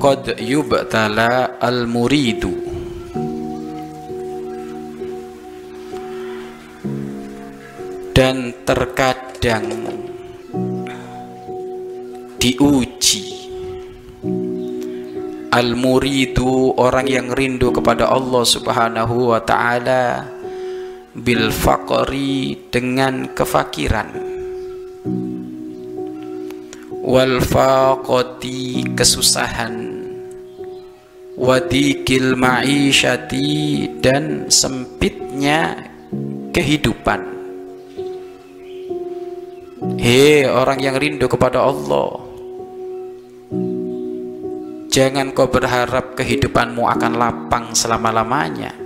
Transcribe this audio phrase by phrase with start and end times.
[0.00, 2.72] qad yubtala al-muridu.
[8.16, 9.68] Dan terkadang
[12.40, 13.24] diuji
[15.50, 20.24] al-muridu orang yang rindu kepada Allah Subhanahu wa taala
[21.16, 24.14] bil faqri dengan kefakiran.
[27.00, 29.89] Wal faqati kesusahan
[31.40, 35.88] wadikil ma'isyati dan sempitnya
[36.52, 37.40] kehidupan.
[39.96, 42.28] Hei orang yang rindu kepada Allah.
[44.92, 48.76] Jangan kau berharap kehidupanmu akan lapang selama-lamanya.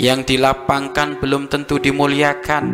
[0.00, 2.64] Yang dilapangkan belum tentu dimuliakan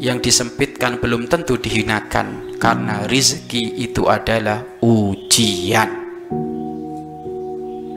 [0.00, 6.00] Yang disempitkan belum tentu dihinakan Karena rizki itu adalah ujian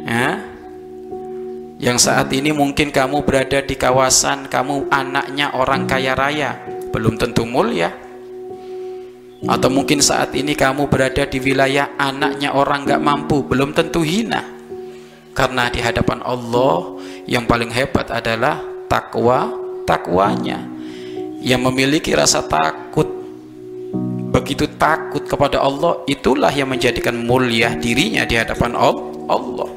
[0.04, 0.30] ya?
[1.84, 6.56] Yang saat ini mungkin kamu berada di kawasan, kamu anaknya orang kaya raya,
[6.96, 7.92] belum tentu mulia.
[9.44, 14.48] Atau mungkin saat ini kamu berada di wilayah anaknya orang gak mampu, belum tentu hina.
[15.36, 16.96] Karena di hadapan Allah
[17.28, 19.52] yang paling hebat adalah takwa,
[19.84, 20.73] takwanya.
[21.44, 23.06] Yang memiliki rasa takut,
[24.32, 29.70] begitu takut kepada Allah, itulah yang menjadikan mulia dirinya di hadapan Allah.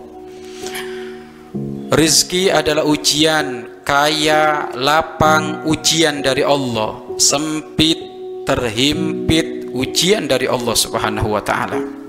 [1.91, 7.03] Rizki adalah ujian, kaya, lapang, ujian dari Allah.
[7.19, 7.98] Sempit,
[8.47, 12.05] terhimpit, ujian dari Allah Subhanahu wa taala.